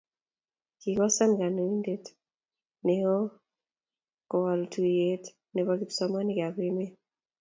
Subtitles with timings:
[0.81, 2.11] Kikosan konetinte
[2.85, 3.23] ne oo
[4.29, 5.07] kowok tuye
[5.53, 6.93] ne bo kipsomaninik ab emet